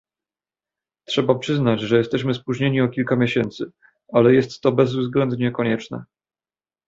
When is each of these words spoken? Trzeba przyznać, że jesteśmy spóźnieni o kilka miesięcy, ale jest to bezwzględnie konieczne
Trzeba 1.05 1.35
przyznać, 1.35 1.79
że 1.81 1.97
jesteśmy 1.97 2.33
spóźnieni 2.33 2.81
o 2.81 2.87
kilka 2.89 3.15
miesięcy, 3.15 3.71
ale 4.13 4.33
jest 4.33 4.61
to 4.61 4.71
bezwzględnie 4.71 5.51
konieczne 5.51 6.03